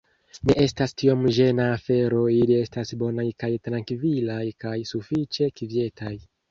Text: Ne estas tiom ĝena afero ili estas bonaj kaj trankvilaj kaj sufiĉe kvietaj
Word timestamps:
Ne 0.49 0.53
estas 0.61 0.95
tiom 1.01 1.27
ĝena 1.37 1.67
afero 1.75 2.23
ili 2.39 2.59
estas 2.63 2.95
bonaj 3.05 3.29
kaj 3.45 3.53
trankvilaj 3.69 4.43
kaj 4.67 4.77
sufiĉe 4.95 5.57
kvietaj 5.63 6.19